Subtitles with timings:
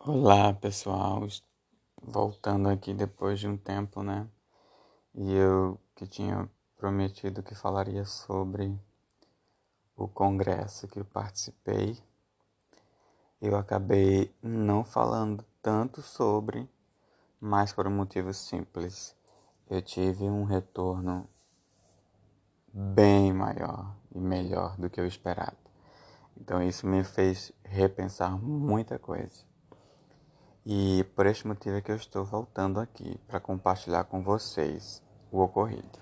[0.00, 1.26] Olá pessoal,
[2.00, 4.28] voltando aqui depois de um tempo, né?
[5.12, 8.78] E eu que tinha prometido que falaria sobre
[9.96, 11.98] o congresso que eu participei,
[13.42, 16.70] eu acabei não falando tanto sobre,
[17.40, 19.16] mas por um motivo simples.
[19.68, 21.28] Eu tive um retorno
[22.72, 25.58] bem maior e melhor do que eu esperava.
[26.36, 29.47] Então isso me fez repensar muita coisa.
[30.70, 35.40] E por este motivo é que eu estou voltando aqui para compartilhar com vocês o
[35.40, 35.98] ocorrido.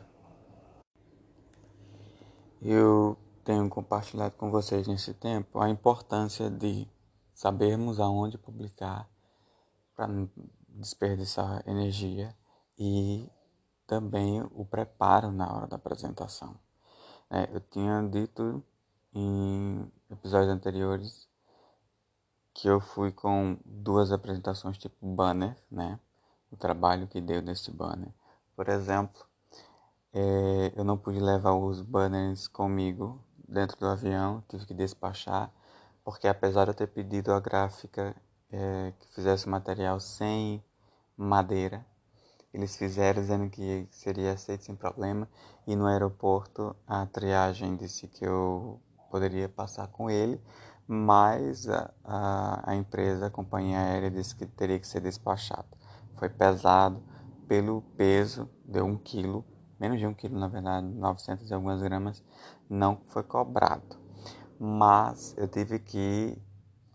[2.61, 6.91] Eu tenho compartilhado com vocês nesse tempo a importância de
[7.33, 9.09] sabermos aonde publicar
[9.95, 10.29] para não
[10.71, 12.37] desperdiçar energia
[12.77, 13.31] e
[13.87, 16.59] também o preparo na hora da apresentação.
[17.31, 18.61] É, eu tinha dito
[19.15, 21.26] em episódios anteriores
[22.57, 26.01] que eu fui com duas apresentações tipo banner, né?
[26.51, 28.09] O trabalho que deu nesse banner.
[28.57, 29.27] Por exemplo,
[30.11, 35.53] é, eu não pude levar os banners comigo dentro do avião, tive que despachar,
[36.03, 38.17] porque apesar de eu ter pedido a gráfica
[38.51, 40.65] é, que fizesse material sem
[41.15, 41.85] madeira,
[42.55, 45.29] eles fizeram dizendo que seria aceito sem problema
[45.67, 50.41] e no aeroporto a triagem disse que eu poderia passar com ele,
[50.87, 55.69] mas a, a, a, empresa, a companhia aérea, disse que teria que ser despachado.
[56.17, 57.03] Foi pesado
[57.49, 59.45] pelo peso, deu um quilo,
[59.79, 62.23] menos de um quilo na verdade, 900 e algumas gramas,
[62.69, 63.97] não foi cobrado.
[64.59, 66.41] Mas eu tive que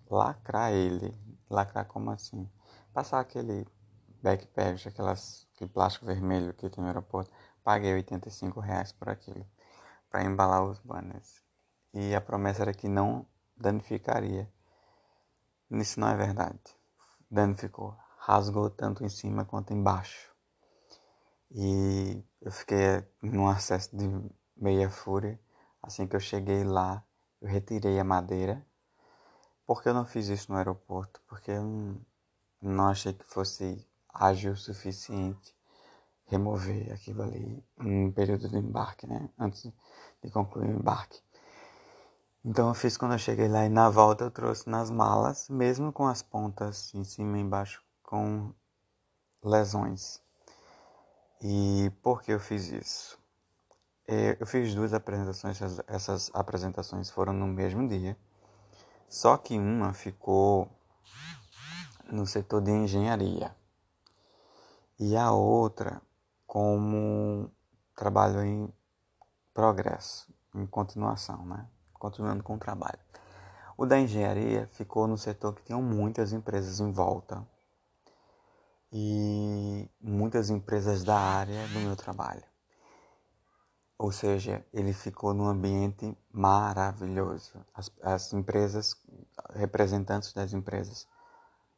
[0.09, 1.13] lacrar ele.
[1.49, 2.49] Lacrar como assim?
[2.93, 3.67] Passar aquele
[4.23, 7.31] backpack, aquelas, aquele plástico vermelho que tem no aeroporto.
[7.63, 9.45] Paguei 85 reais por aquilo,
[10.09, 11.43] para embalar os banners.
[11.93, 13.25] E a promessa era que não
[13.61, 14.51] danificaria.
[15.71, 16.59] Isso não é verdade.
[17.29, 17.95] Danificou.
[18.17, 20.31] Rasgou tanto em cima quanto embaixo.
[21.51, 24.07] E eu fiquei num acesso de
[24.55, 25.39] meia fúria.
[25.81, 27.03] Assim que eu cheguei lá,
[27.41, 28.65] eu retirei a madeira.
[29.65, 31.21] Por que eu não fiz isso no aeroporto?
[31.27, 31.99] Porque eu
[32.61, 35.55] não achei que fosse ágil o suficiente
[36.25, 39.29] remover aquilo ali em período de embarque, né?
[39.37, 39.71] Antes
[40.23, 41.21] de concluir o embarque.
[42.43, 45.93] Então eu fiz quando eu cheguei lá e na volta eu trouxe nas malas, mesmo
[45.93, 48.51] com as pontas em cima e embaixo com
[49.43, 50.19] lesões.
[51.39, 53.19] E por que eu fiz isso?
[54.07, 58.17] É, eu fiz duas apresentações, essas apresentações foram no mesmo dia,
[59.07, 60.67] só que uma ficou
[62.11, 63.55] no setor de engenharia
[64.99, 66.01] e a outra
[66.47, 67.51] como
[67.95, 68.73] trabalho em
[69.53, 71.67] progresso, em continuação, né?
[72.01, 72.99] Continuando com o trabalho.
[73.77, 77.47] O da engenharia ficou no setor que tinham muitas empresas em volta
[78.91, 82.43] e muitas empresas da área do meu trabalho.
[83.99, 87.63] Ou seja, ele ficou num ambiente maravilhoso.
[87.71, 88.95] As, as empresas,
[89.53, 91.07] representantes das empresas,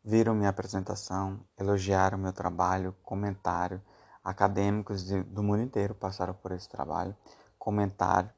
[0.01, 3.81] viram minha apresentação, elogiaram meu trabalho, comentário.
[4.23, 7.13] Acadêmicos de, do mundo inteiro passaram por esse trabalho,
[7.59, 8.29] comentaram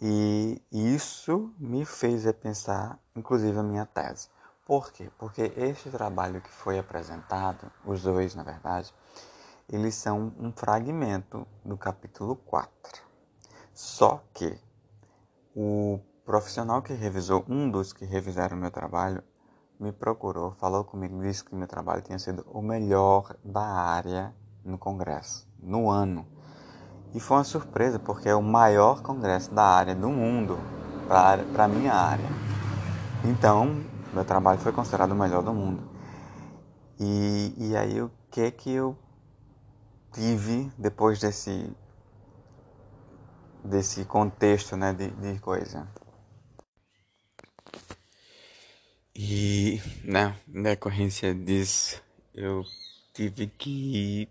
[0.00, 4.28] e isso me fez repensar, inclusive, a minha tese.
[4.66, 5.10] Por quê?
[5.16, 8.92] Porque este trabalho que foi apresentado, os dois, na verdade,
[9.68, 13.02] eles são um fragmento do capítulo 4.
[13.72, 14.58] Só que
[15.54, 19.22] o profissional que revisou, um dos que revisaram meu trabalho,
[19.78, 24.78] me procurou, falou comigo, disse que meu trabalho tinha sido o melhor da área no
[24.78, 26.26] congresso, no ano.
[27.14, 30.58] E foi uma surpresa, porque é o maior congresso da área do mundo
[31.08, 32.28] para a minha área.
[33.24, 35.82] Então, meu trabalho foi considerado o melhor do mundo.
[36.98, 38.96] E, e aí, o que que eu
[40.12, 41.70] tive depois desse
[43.62, 45.86] desse contexto né, de, de coisa?
[49.14, 52.02] E, né, na decorrência disso,
[52.34, 52.62] eu
[53.12, 54.28] tive que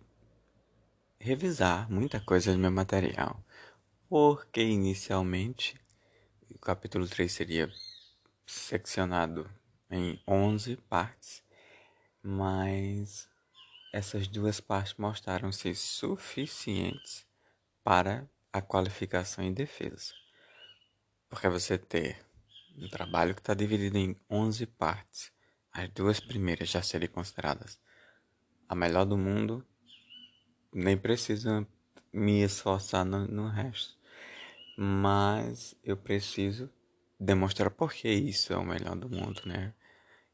[1.26, 3.44] revisar muita coisa do meu material,
[4.08, 5.76] porque inicialmente
[6.52, 7.68] o capítulo 3 seria
[8.46, 9.50] seccionado
[9.90, 11.42] em 11 partes,
[12.22, 13.28] mas
[13.92, 17.26] essas duas partes mostraram-se suficientes
[17.84, 20.14] para a qualificação em defesa.
[21.28, 22.24] Porque você ter
[22.78, 25.32] um trabalho que está dividido em 11 partes,
[25.72, 27.80] as duas primeiras já serem consideradas
[28.70, 29.66] a melhor do mundo
[30.76, 31.66] nem preciso
[32.14, 33.96] me esforçar no, no resto.
[34.78, 36.70] Mas eu preciso
[37.20, 39.74] demonstrar por que isso é o melhor do mundo, né?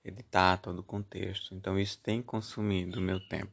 [0.03, 1.53] editar todo o contexto.
[1.53, 3.51] Então isso tem consumido o meu tempo.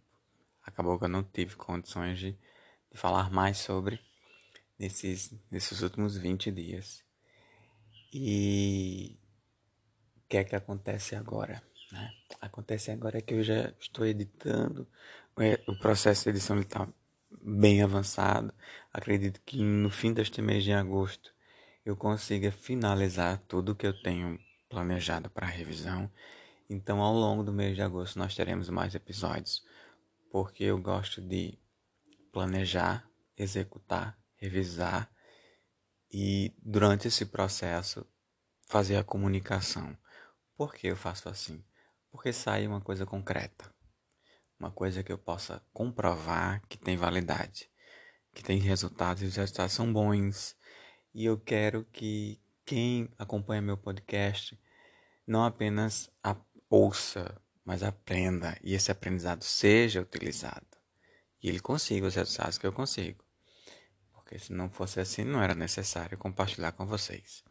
[0.62, 2.32] Acabou que eu não tive condições de,
[2.91, 4.00] de falar mais sobre
[4.79, 7.05] nesses, nesses últimos 20 dias.
[8.12, 9.19] E
[10.17, 11.62] o que é que acontece agora?
[11.93, 12.12] Né?
[12.40, 14.87] Acontece agora que eu já estou editando,
[15.38, 16.88] é, o processo de edição está
[17.31, 18.52] bem avançado.
[18.93, 21.32] Acredito que no fim deste mês de agosto
[21.85, 24.38] eu consiga finalizar tudo que eu tenho
[24.69, 26.11] planejado para revisão.
[26.69, 29.64] Então, ao longo do mês de agosto, nós teremos mais episódios,
[30.31, 31.58] porque eu gosto de
[32.31, 35.11] planejar, executar, revisar
[36.12, 38.06] e, durante esse processo,
[38.67, 39.96] fazer a comunicação.
[40.56, 41.64] Por que eu faço assim?
[42.10, 43.72] Porque sai uma coisa concreta,
[44.58, 47.70] uma coisa que eu possa comprovar que tem validade,
[48.34, 50.56] que tem resultados e os resultados são bons.
[51.14, 54.58] E eu quero que quem acompanha meu podcast
[55.26, 56.10] não apenas
[56.69, 60.66] ouça, mas aprenda e esse aprendizado seja utilizado.
[61.43, 63.25] E ele consiga os resultados que eu consigo.
[64.12, 67.44] Porque se não fosse assim, não era necessário compartilhar com vocês.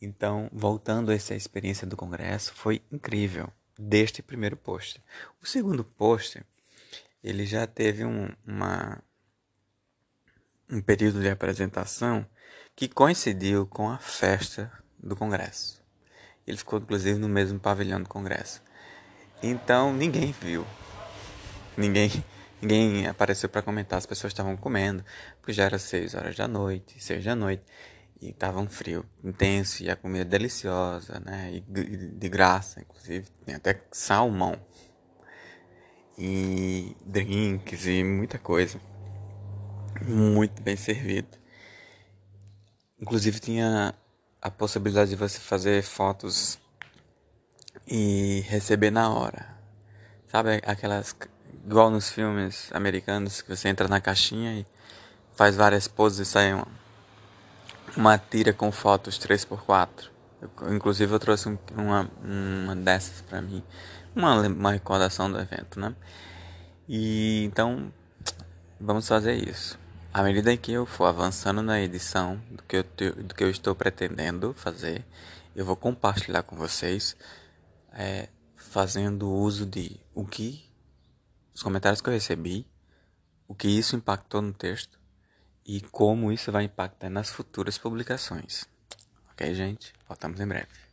[0.00, 5.02] Então, voltando a essa experiência do congresso, foi incrível deste primeiro post.
[5.42, 6.42] O segundo post,
[7.22, 9.02] ele já teve um, uma,
[10.70, 12.26] um período de apresentação
[12.76, 15.82] que coincidiu com a festa do congresso.
[16.46, 18.62] Ele ficou inclusive no mesmo pavilhão do congresso.
[19.42, 20.66] Então ninguém viu.
[21.76, 22.10] Ninguém
[22.60, 25.04] ninguém apareceu para comentar, as pessoas estavam comendo,
[25.38, 27.62] porque já era seis horas da noite, seis da noite,
[28.24, 33.54] e estava um frio intenso, e a comida deliciosa, né, e de graça, inclusive, tem
[33.54, 34.58] até salmão,
[36.16, 38.80] e drinks, e muita coisa,
[40.00, 41.36] muito bem servido.
[42.98, 43.94] Inclusive tinha
[44.40, 46.58] a possibilidade de você fazer fotos
[47.86, 49.54] e receber na hora.
[50.28, 51.14] Sabe aquelas
[51.66, 54.66] igual nos filmes americanos que você entra na caixinha e
[55.34, 56.66] faz várias poses e sai uma,
[57.96, 60.10] uma tira com fotos 3x4.
[60.40, 63.62] Eu, inclusive eu trouxe um, uma, uma dessas para mim,
[64.14, 65.94] uma, uma recordação do evento, né?
[66.88, 67.92] E então
[68.80, 69.78] vamos fazer isso.
[70.12, 72.84] À medida que eu for avançando na edição do que eu,
[73.22, 75.04] do que eu estou pretendendo fazer,
[75.56, 77.16] eu vou compartilhar com vocês,
[77.92, 80.70] é, fazendo uso de o que,
[81.54, 82.66] os comentários que eu recebi,
[83.48, 84.98] o que isso impactou no texto
[85.66, 88.64] e como isso vai impactar nas futuras publicações.
[89.32, 89.92] Ok, gente?
[90.06, 90.83] Voltamos em breve.